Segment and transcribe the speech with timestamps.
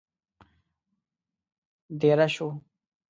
[1.99, 2.47] دېره شوو.